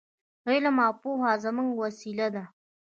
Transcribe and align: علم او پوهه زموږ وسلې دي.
علم 0.49 0.77
او 0.87 0.93
پوهه 1.01 1.31
زموږ 1.43 1.69
وسلې 1.81 2.27
دي. 2.35 2.43